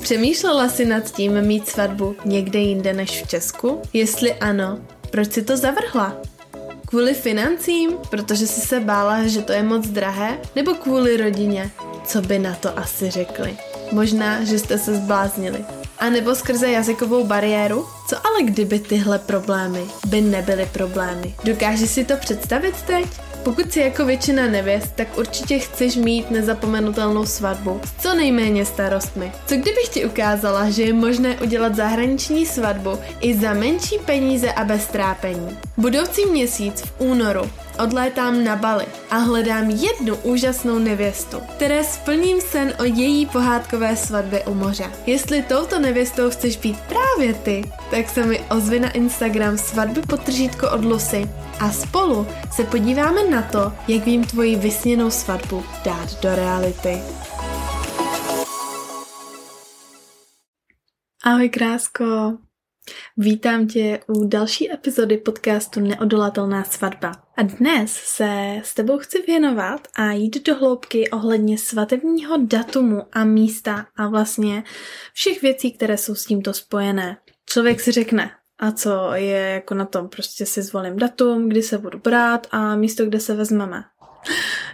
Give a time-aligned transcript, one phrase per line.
[0.00, 3.82] Přemýšlela jsi nad tím mít svatbu někde jinde než v Česku?
[3.92, 4.78] Jestli ano,
[5.10, 6.16] proč si to zavrhla?
[6.86, 10.38] Kvůli financím, protože jsi se bála, že to je moc drahé?
[10.56, 11.70] Nebo kvůli rodině?
[12.06, 13.56] Co by na to asi řekli?
[13.92, 15.64] Možná, že jste se zbláznili.
[15.98, 17.86] A nebo skrze jazykovou bariéru?
[18.08, 21.34] Co ale kdyby tyhle problémy by nebyly problémy?
[21.44, 23.06] Dokážeš si to představit teď?
[23.44, 29.32] Pokud si jako většina nevěst, tak určitě chceš mít nezapomenutelnou svatbu s co nejméně starostmi.
[29.46, 34.64] Co kdybych ti ukázala, že je možné udělat zahraniční svatbu i za menší peníze a
[34.64, 35.58] bez trápení?
[35.76, 42.74] Budoucí měsíc v únoru odlétám na Bali a hledám jednu úžasnou nevěstu, které splním sen
[42.80, 44.92] o její pohádkové svatbě u moře.
[45.06, 50.70] Jestli touto nevěstou chceš být právě ty, tak se mi ozvi na Instagram svatby potržítko
[50.70, 56.34] od Lucy a spolu se podíváme na to, jak vím tvoji vysněnou svatbu dát do
[56.34, 57.02] reality.
[61.24, 62.04] Ahoj krásko,
[63.16, 67.12] Vítám tě u další epizody podcastu Neodolatelná svatba.
[67.36, 73.24] A dnes se s tebou chci věnovat a jít do hloubky ohledně svatebního datumu a
[73.24, 74.64] místa a vlastně
[75.12, 77.16] všech věcí, které jsou s tímto spojené.
[77.46, 81.78] Člověk si řekne, a co je jako na tom, prostě si zvolím datum, kdy se
[81.78, 83.84] budu brát a místo, kde se vezmeme.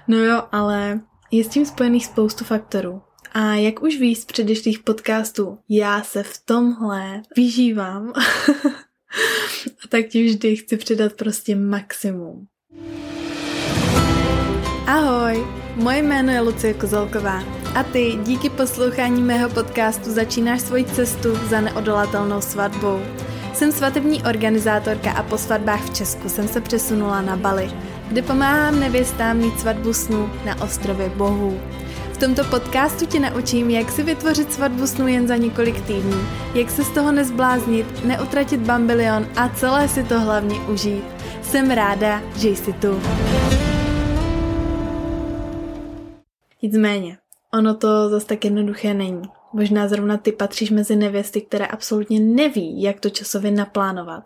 [0.08, 3.02] No jo, ale je s tím spojených spoustu faktorů.
[3.32, 8.12] A jak už víš z předešlých podcastů, já se v tomhle vyžívám.
[9.84, 12.46] a tak ti vždy chci předat prostě maximum.
[14.86, 21.34] Ahoj, moje jméno je Lucie Kozelková a ty díky poslouchání mého podcastu začínáš svoji cestu
[21.34, 23.02] za neodolatelnou svatbou.
[23.54, 27.70] Jsem svatební organizátorka a po svatbách v Česku jsem se přesunula na Bali,
[28.08, 31.60] kde pomáhám nevěstám mít svatbu snu na ostrově Bohů.
[32.18, 36.20] V tomto podcastu tě naučím, jak si vytvořit svatbu snu jen za několik týdnů,
[36.54, 41.04] jak se z toho nezbláznit, neutratit bambilion a celé si to hlavně užít.
[41.42, 43.00] Jsem ráda, že jsi tu.
[46.62, 47.18] Nicméně,
[47.54, 49.22] ono to zase tak jednoduché není.
[49.52, 54.24] Možná zrovna ty patříš mezi nevěsty, které absolutně neví, jak to časově naplánovat.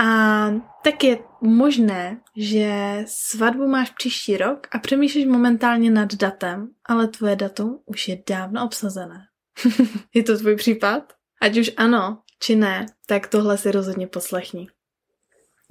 [0.00, 0.50] A
[0.84, 7.36] tak je možné, že svatbu máš příští rok a přemýšlíš momentálně nad datem, ale tvoje
[7.36, 9.26] datum už je dávno obsazené.
[10.14, 11.12] je to tvůj případ?
[11.42, 14.66] Ať už ano, či ne, tak tohle si rozhodně poslechni.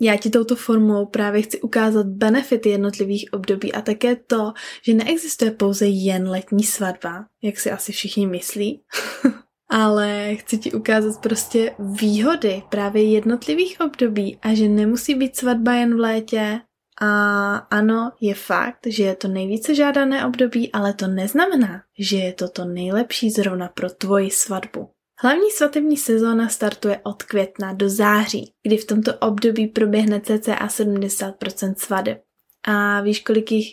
[0.01, 5.51] Já ti touto formou právě chci ukázat benefity jednotlivých období a také to, že neexistuje
[5.51, 8.81] pouze jen letní svatba, jak si asi všichni myslí,
[9.69, 15.95] ale chci ti ukázat prostě výhody právě jednotlivých období a že nemusí být svatba jen
[15.95, 16.59] v létě.
[17.01, 22.33] A ano, je fakt, že je to nejvíce žádané období, ale to neznamená, že je
[22.33, 24.94] to to nejlepší zrovna pro tvoji svatbu.
[25.25, 31.73] Hlavní svatební sezóna startuje od května do září, kdy v tomto období proběhne cca 70%
[31.77, 32.21] svadeb.
[32.67, 33.67] A víš, kolik jich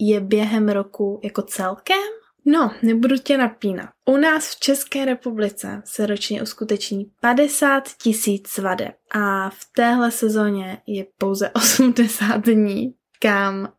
[0.00, 1.96] je během roku jako celkem?
[2.44, 3.88] No, nebudu tě napínat.
[4.08, 10.82] U nás v České republice se ročně uskuteční 50 tisíc svadeb a v téhle sezóně
[10.86, 13.72] je pouze 80 dní, kam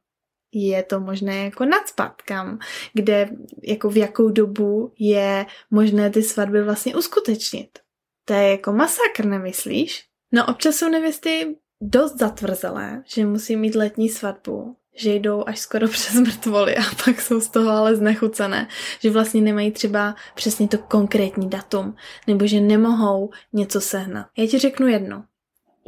[0.51, 2.59] je to možné jako nadspat, kam,
[2.93, 3.29] kde,
[3.63, 7.79] jako v jakou dobu je možné ty svatby vlastně uskutečnit.
[8.25, 10.03] To je jako masakr, nemyslíš?
[10.31, 15.87] No občas jsou nevěsty dost zatvrzelé, že musí mít letní svatbu, že jdou až skoro
[15.89, 18.67] přes mrtvoly a pak jsou z toho ale znechucené,
[18.99, 21.95] že vlastně nemají třeba přesně to konkrétní datum,
[22.27, 24.27] nebo že nemohou něco sehnat.
[24.37, 25.23] Já ti řeknu jedno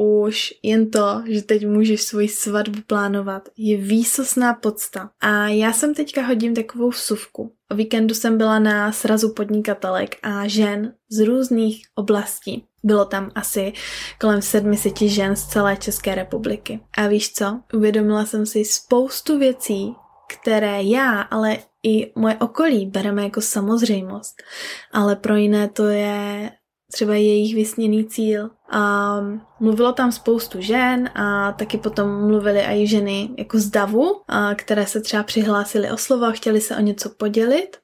[0.01, 5.09] už jen to, že teď můžeš svoji svatbu plánovat, je výsostná podsta.
[5.21, 7.53] A já jsem teďka hodím takovou vsuvku.
[7.71, 12.65] O víkendu jsem byla na srazu podnikatelek a žen z různých oblastí.
[12.83, 13.73] Bylo tam asi
[14.19, 16.79] kolem 700 žen z celé České republiky.
[16.97, 17.59] A víš co?
[17.73, 19.95] Uvědomila jsem si spoustu věcí,
[20.27, 24.43] které já, ale i moje okolí bereme jako samozřejmost.
[24.91, 26.51] Ale pro jiné to je
[26.91, 28.49] třeba jejich vysněný cíl.
[28.71, 29.15] A
[29.59, 34.85] mluvilo tam spoustu žen a taky potom mluvily i ženy jako z davu, a které
[34.85, 37.77] se třeba přihlásily o slovo a chtěli se o něco podělit.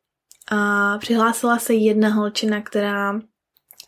[0.51, 3.19] A přihlásila se jedna holčina, která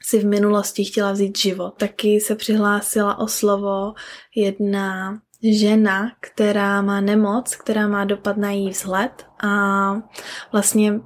[0.04, 1.74] si v minulosti chtěla vzít život.
[1.78, 3.94] Taky se přihlásila o slovo
[4.36, 9.94] jedna žena, která má nemoc, která má dopad na její vzhled a
[10.52, 11.02] vlastně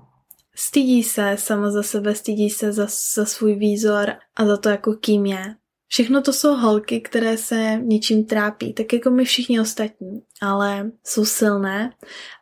[0.55, 4.93] Stydí se sama za sebe, stydí se za, za svůj výzor a za to, jako
[4.93, 5.55] kým je.
[5.87, 11.25] Všechno to jsou holky, které se něčím trápí, tak jako my všichni ostatní, ale jsou
[11.25, 11.93] silné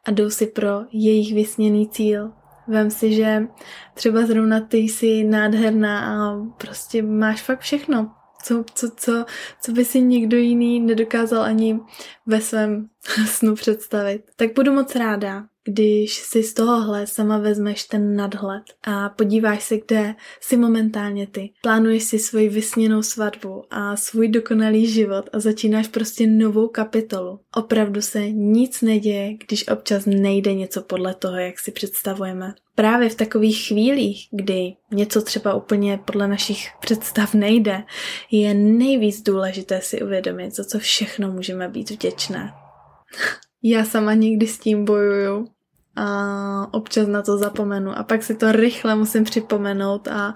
[0.05, 2.31] a jdou si pro jejich vysněný cíl.
[2.67, 3.47] Vem si, že
[3.93, 8.11] třeba zrovna ty jsi nádherná a prostě máš fakt všechno
[8.43, 9.25] co, co, co,
[9.61, 11.79] co by si někdo jiný nedokázal ani
[12.25, 12.89] ve svém
[13.25, 14.21] snu představit.
[14.35, 19.77] Tak budu moc ráda, když si z tohohle sama vezmeš ten nadhled a podíváš se,
[19.77, 21.49] kde jsi momentálně ty.
[21.61, 27.39] Plánuješ si svoji vysněnou svatbu a svůj dokonalý život a začínáš prostě novou kapitolu.
[27.55, 32.53] Opravdu se nic neděje, když občas nejde něco podle toho, jak si představujeme.
[32.75, 37.83] Právě v takových chvílích, kdy něco třeba úplně podle našich představ nejde,
[38.31, 42.53] je nejvíc důležité si uvědomit, za co všechno můžeme být vděčné.
[43.63, 45.47] Já sama někdy s tím bojuju
[45.95, 50.33] a občas na to zapomenu a pak si to rychle musím připomenout a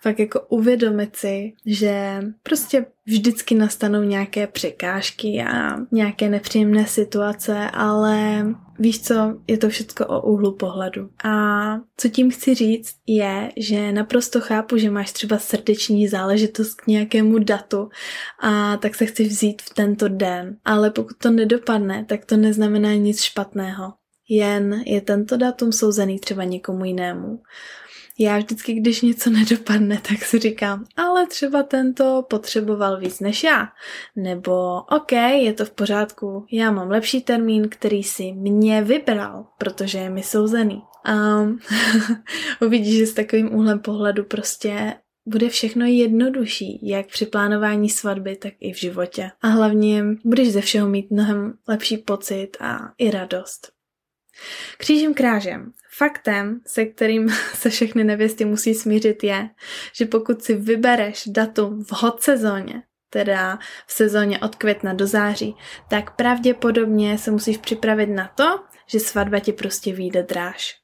[0.00, 8.44] fakt jako uvědomit si, že prostě vždycky nastanou nějaké překážky a nějaké nepříjemné situace, ale
[8.78, 9.14] víš co,
[9.46, 11.10] je to všechno o úhlu pohledu.
[11.24, 11.30] A
[11.96, 17.38] co tím chci říct je, že naprosto chápu, že máš třeba srdeční záležitost k nějakému
[17.38, 17.88] datu
[18.40, 20.56] a tak se chci vzít v tento den.
[20.64, 23.92] Ale pokud to nedopadne, tak to neznamená nic špatného
[24.28, 27.42] jen je tento datum souzený třeba někomu jinému.
[28.20, 33.68] Já vždycky, když něco nedopadne, tak si říkám, ale třeba tento potřeboval víc než já.
[34.16, 39.98] Nebo OK, je to v pořádku, já mám lepší termín, který si mě vybral, protože
[39.98, 40.82] je mi souzený.
[41.04, 41.14] A
[42.66, 44.94] uvidíš, že s takovým úhlem pohledu prostě
[45.26, 49.30] bude všechno jednodušší, jak při plánování svatby, tak i v životě.
[49.42, 53.72] A hlavně budeš ze všeho mít mnohem lepší pocit a i radost.
[54.78, 55.72] Křížem krážem.
[55.98, 59.50] Faktem, se kterým se všechny nevěsty musí smířit, je,
[59.92, 65.56] že pokud si vybereš datum v hot sezóně, teda v sezóně od května do září,
[65.90, 70.74] tak pravděpodobně se musíš připravit na to, že svatba ti prostě vyjde dráž.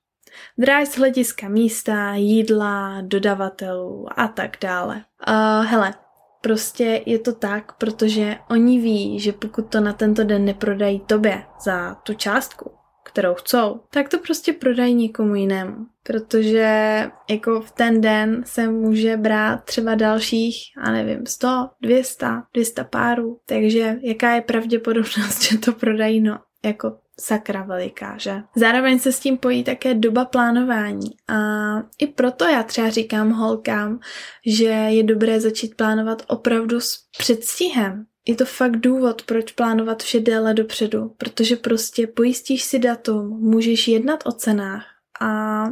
[0.58, 5.04] Dráž z hlediska místa, jídla, dodavatelů a tak dále.
[5.28, 5.94] Uh, hele,
[6.40, 11.44] prostě je to tak, protože oni ví, že pokud to na tento den neprodají tobě
[11.64, 12.70] za tu částku,
[13.14, 15.86] kterou chcou, tak to prostě prodají někomu jinému.
[16.02, 21.48] Protože jako v ten den se může brát třeba dalších, a nevím, 100,
[21.80, 23.38] 200, 200 párů.
[23.46, 28.42] Takže jaká je pravděpodobnost, že to prodají, no, jako sakra veliká, že?
[28.56, 31.36] Zároveň se s tím pojí také doba plánování a
[31.98, 34.00] i proto já třeba říkám holkám,
[34.46, 40.20] že je dobré začít plánovat opravdu s předstihem, je to fakt důvod, proč plánovat vše
[40.20, 44.86] déle dopředu, protože prostě pojistíš si datum, můžeš jednat o cenách
[45.20, 45.64] a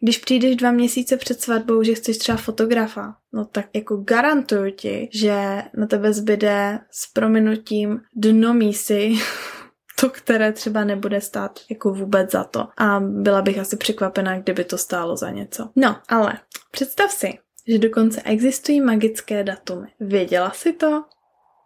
[0.00, 5.08] když přijdeš dva měsíce před svatbou, že chceš třeba fotografa, no tak jako garantuju ti,
[5.12, 9.12] že na tebe zbyde s prominutím dno mísy,
[10.00, 12.68] to, které třeba nebude stát jako vůbec za to.
[12.76, 15.68] A byla bych asi překvapená, kdyby to stálo za něco.
[15.76, 16.38] No, ale
[16.70, 17.38] představ si,
[17.68, 19.86] že dokonce existují magické datumy.
[20.00, 21.04] Věděla jsi to?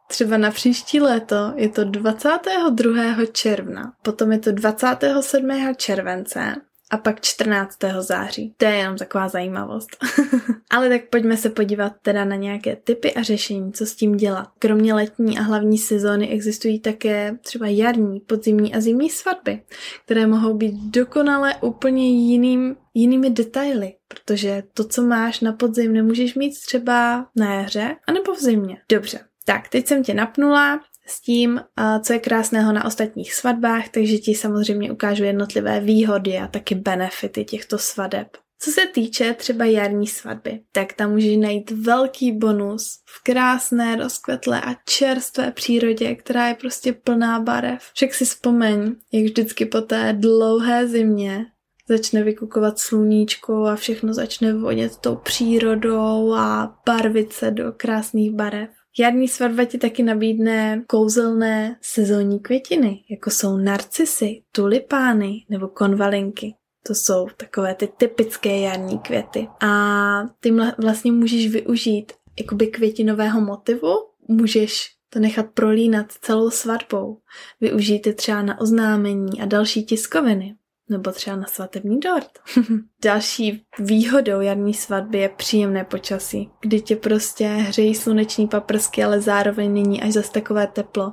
[0.09, 3.27] Třeba na příští léto je to 22.
[3.33, 5.75] června, potom je to 27.
[5.77, 6.55] července
[6.91, 7.79] a pak 14.
[8.01, 8.55] září.
[8.57, 9.97] To je jenom taková zajímavost.
[10.71, 14.49] Ale tak pojďme se podívat teda na nějaké typy a řešení, co s tím dělat.
[14.59, 19.63] Kromě letní a hlavní sezóny existují také třeba jarní, podzimní a zimní svatby,
[20.05, 26.35] které mohou být dokonale úplně jiným, jinými detaily, protože to, co máš na podzim, nemůžeš
[26.35, 28.77] mít třeba na jaře anebo v zimě.
[28.89, 31.61] Dobře, tak, teď jsem tě napnula s tím,
[32.03, 37.45] co je krásného na ostatních svatbách, takže ti samozřejmě ukážu jednotlivé výhody a taky benefity
[37.45, 38.29] těchto svadeb.
[38.59, 44.61] Co se týče třeba jarní svatby, tak tam můžeš najít velký bonus v krásné, rozkvetlé
[44.61, 47.83] a čerstvé přírodě, která je prostě plná barev.
[47.95, 51.47] Však si vzpomeň, jak vždycky po té dlouhé zimě
[51.89, 58.71] začne vykukovat sluníčko a všechno začne vonět tou přírodou a barvit se do krásných barev.
[58.99, 66.55] Jarní svatba ti taky nabídne kouzelné sezónní květiny, jako jsou narcisy, tulipány nebo konvalinky.
[66.87, 69.49] To jsou takové ty typické jarní květy.
[69.63, 73.93] A ty vlastně můžeš využít jakoby květinového motivu,
[74.29, 77.19] můžeš to nechat prolínat celou svatbou,
[77.61, 80.57] využít je třeba na oznámení a další tiskoviny.
[80.91, 82.31] Nebo třeba na svatební dort.
[83.05, 89.73] Další výhodou jarní svatby je příjemné počasí, kdy tě prostě hřejí sluneční paprsky, ale zároveň
[89.73, 91.13] není až zas takové teplo.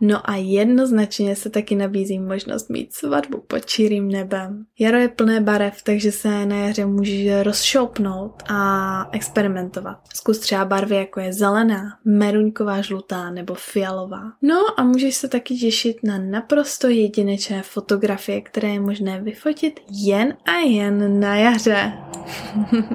[0.00, 4.64] No a jednoznačně se taky nabízí možnost mít svatbu pod čirým nebem.
[4.78, 9.98] Jaro je plné barev, takže se na jaře můžeš rozšoupnout a experimentovat.
[10.14, 14.22] Zkus třeba barvy jako je zelená, meruňková, žlutá nebo fialová.
[14.42, 20.36] No a můžeš se taky těšit na naprosto jedinečné fotografie, které je možné vyfotit jen
[20.44, 21.92] a jen na jaře.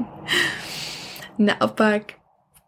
[1.38, 2.02] Naopak,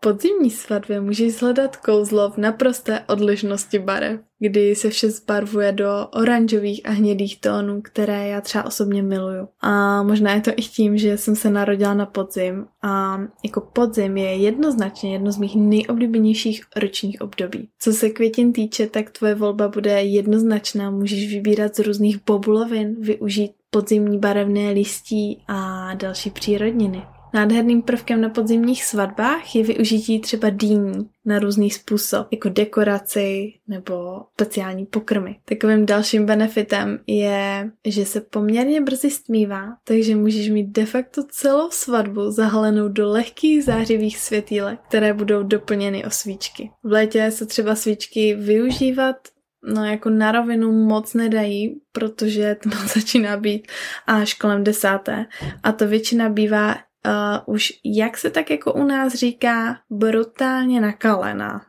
[0.04, 6.82] podzimní svatbě můžeš hledat kouzlo v naprosté odlišnosti barev, kdy se vše zbarvuje do oranžových
[6.86, 9.48] a hnědých tónů, které já třeba osobně miluju.
[9.62, 14.18] A možná je to i tím, že jsem se narodila na podzim a jako podzim
[14.18, 17.70] je jednoznačně jedno z mých nejoblíbenějších ročních období.
[17.80, 23.52] Co se květin týče, tak tvoje volba bude jednoznačná, můžeš vybírat z různých bobulovin, využít
[23.70, 27.04] podzimní barevné listí a další přírodniny.
[27.34, 34.22] Nádherným prvkem na podzimních svatbách je využití třeba dýní na různý způsob, jako dekoraci nebo
[34.34, 35.36] speciální pokrmy.
[35.46, 41.70] Takovým dalším benefitem je, že se poměrně brzy stmívá, takže můžeš mít de facto celou
[41.72, 46.72] svatbu zahalenou do lehkých zářivých světýlek, které budou doplněny o svíčky.
[46.84, 49.16] V létě se třeba svíčky využívat
[49.64, 53.68] no jako na rovinu moc nedají, protože to začíná být
[54.08, 55.26] až kolem desáté
[55.64, 61.62] a to většina bývá uh, už, jak se tak jako u nás říká, brutálně nakalená.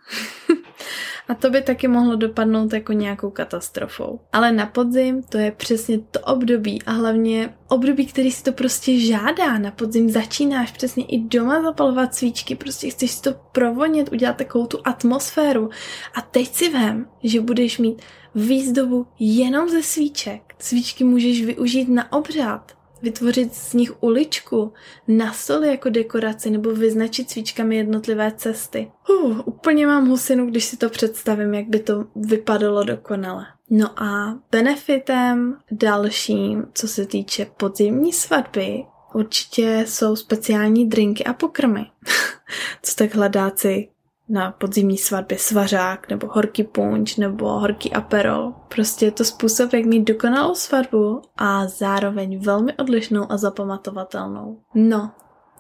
[1.29, 4.21] a to by taky mohlo dopadnout jako nějakou katastrofou.
[4.33, 9.01] Ale na podzim to je přesně to období a hlavně období, který si to prostě
[9.01, 9.59] žádá.
[9.59, 14.67] Na podzim začínáš přesně i doma zapalovat svíčky, prostě chceš si to provonit, udělat takovou
[14.67, 15.71] tu atmosféru.
[16.15, 18.03] A teď si vem, že budeš mít
[18.35, 20.55] výzdobu jenom ze svíček.
[20.59, 22.73] Svíčky můžeš využít na obřad,
[23.03, 24.73] vytvořit z nich uličku,
[25.09, 28.93] na stole jako dekoraci nebo vyznačit svíčkami jednotlivé cesty.
[29.11, 33.47] Uh, úplně mám husinu, když si to představím, jak by to vypadalo dokonale.
[33.71, 41.87] No a benefitem dalším, co se týče podzimní svatby, určitě jsou speciální drinky a pokrmy.
[42.83, 43.89] co tak hledáci
[44.33, 48.53] na podzimní svatbě svařák, nebo horký punč, nebo horký aperol.
[48.69, 54.61] Prostě je to způsob, jak mít dokonalou svatbu a zároveň velmi odlišnou a zapamatovatelnou.
[54.75, 55.11] No,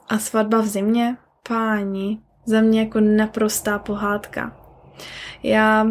[0.08, 1.16] a svatba v zimě?
[1.48, 4.56] Páni, za mě jako naprostá pohádka.
[5.42, 5.84] Já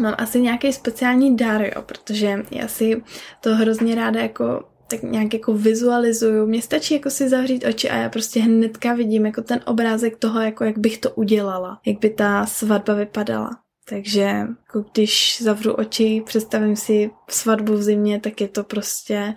[0.00, 3.02] mám asi nějaký speciální dár, jo, protože já si
[3.40, 6.46] to hrozně ráda jako tak nějak jako vizualizuju.
[6.46, 10.40] Mně stačí jako si zavřít oči a já prostě hnedka vidím jako ten obrázek toho,
[10.40, 13.50] jako jak bych to udělala, jak by ta svatba vypadala.
[13.88, 19.34] Takže jako když zavřu oči, představím si svatbu v zimě, tak je to prostě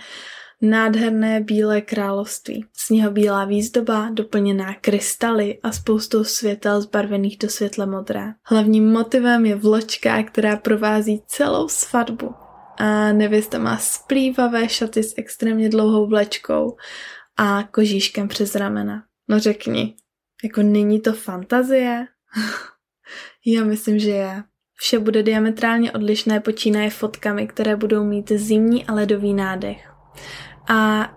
[0.62, 2.66] nádherné bílé království.
[2.74, 8.34] Sněhobílá výzdoba, doplněná krystaly a spoustou světel zbarvených do světle modré.
[8.46, 12.34] Hlavním motivem je vločka, která provází celou svatbu
[12.82, 16.78] a nevěsta má splývavé šaty s extrémně dlouhou vlečkou
[17.38, 19.04] a kožíškem přes ramena.
[19.30, 19.96] No řekni,
[20.44, 22.08] jako není to fantazie?
[23.46, 24.44] Já myslím, že je.
[24.76, 29.92] Vše bude diametrálně odlišné, počínaje fotkami, které budou mít zimní a ledový nádech.
[30.70, 31.12] A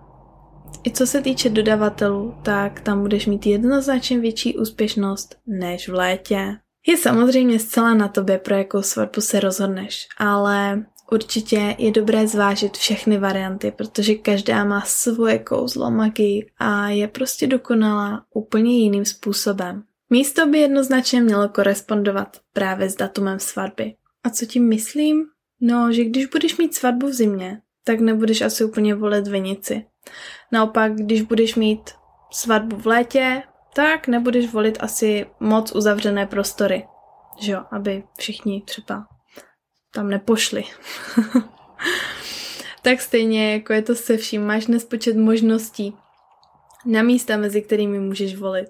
[0.87, 6.57] i co se týče dodavatelů, tak tam budeš mít jednoznačně větší úspěšnost než v létě.
[6.87, 12.77] Je samozřejmě zcela na tobě, pro jakou svatbu se rozhodneš, ale Určitě je dobré zvážit
[12.77, 19.83] všechny varianty, protože každá má svoje kouzlo magii a je prostě dokonalá úplně jiným způsobem.
[20.09, 23.95] Místo by jednoznačně mělo korespondovat právě s datumem svatby.
[24.23, 25.25] A co tím myslím?
[25.61, 29.85] No, že když budeš mít svatbu v zimě, tak nebudeš asi úplně volit vinici.
[30.51, 31.91] Naopak, když budeš mít
[32.31, 33.43] svatbu v létě,
[33.75, 36.87] tak nebudeš volit asi moc uzavřené prostory.
[37.39, 39.07] Že jo, aby všichni třeba
[39.95, 40.63] tam nepošli.
[42.81, 45.93] tak stejně jako je to se vším, máš nespočet možností
[46.85, 48.69] na místa, mezi kterými můžeš volit.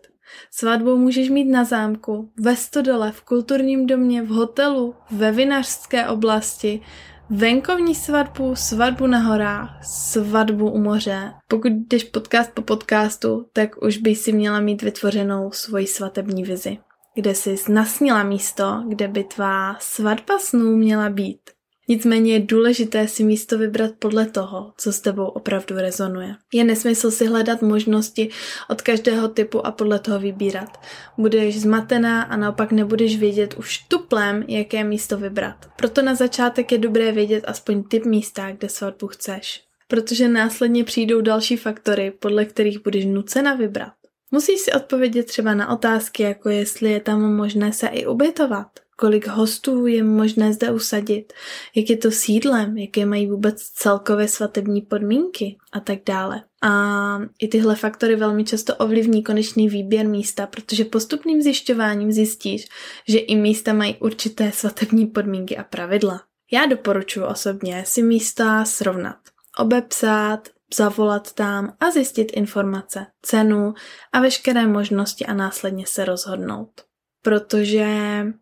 [0.52, 6.82] Svatbu můžeš mít na zámku, ve stodole, v kulturním domě, v hotelu, ve vinařské oblasti,
[7.30, 11.34] venkovní svatbu, svatbu na horách, svatbu u moře.
[11.48, 16.78] Pokud jdeš podcast po podcastu, tak už by si měla mít vytvořenou svoji svatební vizi
[17.16, 21.40] kde jsi nasnila místo, kde by tvá svatba snů měla být.
[21.88, 26.36] Nicméně je důležité si místo vybrat podle toho, co s tebou opravdu rezonuje.
[26.54, 28.30] Je nesmysl si hledat možnosti
[28.70, 30.80] od každého typu a podle toho vybírat.
[31.18, 35.56] Budeš zmatená a naopak nebudeš vědět už tuplem, jaké místo vybrat.
[35.76, 39.64] Proto na začátek je dobré vědět aspoň typ místa, kde svatbu chceš.
[39.88, 43.94] Protože následně přijdou další faktory, podle kterých budeš nucena vybrat.
[44.36, 49.28] Musíš si odpovědět třeba na otázky, jako jestli je tam možné se i ubytovat, kolik
[49.28, 51.34] hostů je možné zde usadit,
[51.76, 55.58] jak je to s jídlem, jaké mají vůbec celkové svatební podmínky?
[55.72, 56.44] A tak dále.
[56.62, 62.68] A i tyhle faktory velmi často ovlivní konečný výběr místa, protože postupným zjišťováním zjistíš,
[63.08, 66.22] že i místa mají určité svatební podmínky a pravidla.
[66.52, 69.18] Já doporučuji osobně si místa srovnat.
[69.60, 73.74] Obepsat, zavolat tam a zjistit informace, cenu
[74.14, 76.86] a veškeré možnosti a následně se rozhodnout
[77.26, 77.88] protože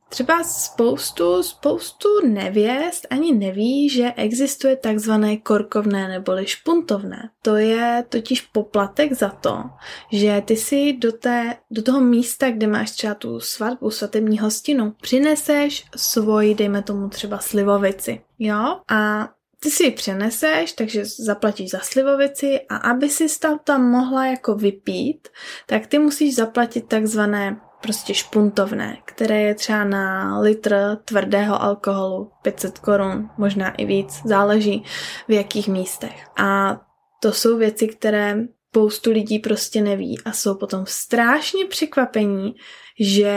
[0.09, 7.29] třeba spoustu, spoustu nevěst ani neví, že existuje takzvané korkovné neboli špuntovné.
[7.41, 9.63] To je totiž poplatek za to,
[10.11, 14.95] že ty si do, té, do toho místa, kde máš třeba tu svatbu, svatební hostinu,
[15.01, 18.21] přineseš svoji, dejme tomu třeba slivovici.
[18.39, 18.79] Jo?
[18.91, 19.29] A
[19.63, 24.55] ty si ji přeneseš, takže zaplatíš za slivovici a aby si tam, tam mohla jako
[24.55, 25.27] vypít,
[25.65, 32.79] tak ty musíš zaplatit takzvané prostě špuntovné, které je třeba na litr tvrdého alkoholu 500
[32.79, 34.83] korun, možná i víc, záleží
[35.27, 36.27] v jakých místech.
[36.37, 36.81] A
[37.21, 38.37] to jsou věci, které
[38.69, 42.55] spoustu lidí prostě neví a jsou potom strašně překvapení,
[42.99, 43.33] že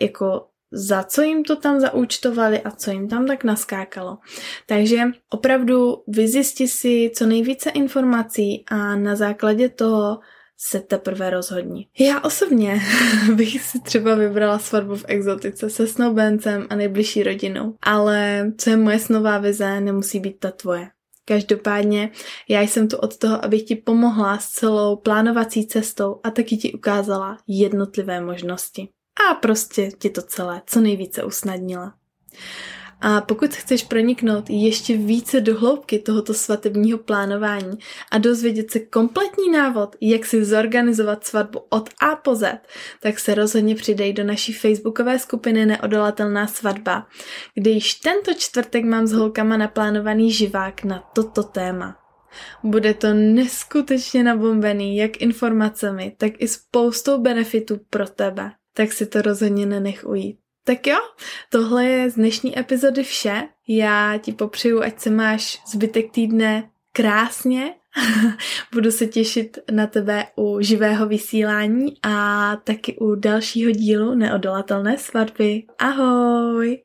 [0.00, 4.18] jako za co jim to tam zaúčtovali a co jim tam tak naskákalo.
[4.66, 10.18] Takže opravdu vyzisti si co nejvíce informací a na základě toho
[10.62, 11.88] se teprve rozhodni.
[11.98, 12.80] Já osobně
[13.34, 18.76] bych si třeba vybrala svatbu v exotice se snoubencem a nejbližší rodinou, ale co je
[18.76, 20.88] moje snová vize, nemusí být ta tvoje.
[21.24, 22.10] Každopádně
[22.48, 26.72] já jsem tu od toho, abych ti pomohla s celou plánovací cestou a taky ti
[26.72, 28.88] ukázala jednotlivé možnosti.
[29.28, 31.94] A prostě ti to celé co nejvíce usnadnila.
[33.02, 37.78] A pokud chceš proniknout ještě více do hloubky tohoto svatebního plánování
[38.10, 42.58] a dozvědět se kompletní návod, jak si zorganizovat svatbu od A po Z,
[43.02, 47.06] tak se rozhodně přidej do naší facebookové skupiny Neodolatelná svatba,
[47.54, 51.96] kde již tento čtvrtek mám s holkama naplánovaný živák na toto téma.
[52.62, 58.52] Bude to neskutečně nabombený jak informacemi, tak i spoustou benefitů pro tebe.
[58.80, 60.38] Tak si to rozhodně nenech ujít.
[60.64, 60.96] Tak jo,
[61.50, 63.48] tohle je z dnešní epizody vše.
[63.68, 67.74] Já ti popřeju, ať se máš zbytek týdne krásně.
[68.72, 75.62] Budu se těšit na tebe u živého vysílání a taky u dalšího dílu Neodolatelné svatby.
[75.78, 76.82] Ahoj!